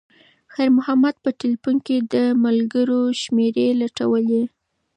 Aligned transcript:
خیر 0.53 0.69
محمد 0.77 1.15
په 1.23 1.29
تلیفون 1.39 1.75
کې 1.85 1.97
د 2.13 2.15
ملګرو 2.43 3.01
شمېرې 3.21 3.67
لټولې. 3.81 4.43